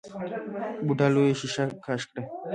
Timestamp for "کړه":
2.09-2.21